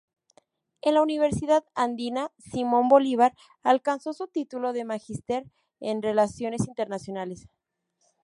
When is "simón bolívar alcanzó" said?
2.39-4.13